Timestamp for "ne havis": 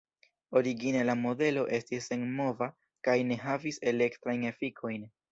3.33-3.79